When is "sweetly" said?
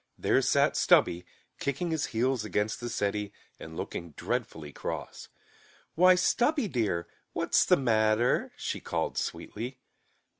9.15-9.77